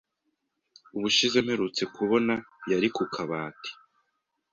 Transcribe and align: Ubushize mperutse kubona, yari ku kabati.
Ubushize 0.97 1.37
mperutse 1.45 1.83
kubona, 1.95 2.33
yari 2.71 2.89
ku 2.95 3.03
kabati. 3.13 3.71